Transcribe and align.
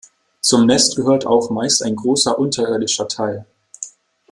Zum 0.39 0.65
Nest 0.65 0.95
gehört 0.95 1.27
auch 1.27 1.51
meist 1.51 1.83
ein 1.83 1.95
großer 1.95 2.39
unterirdischer 2.39 3.07
Teil. 3.07 3.45